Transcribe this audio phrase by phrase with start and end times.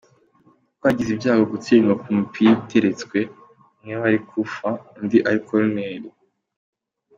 [0.77, 3.17] Twagize ibyago dutsindwa ku mipira iteretse,
[3.77, 6.07] umwe wari coup franc undi ari koruneri.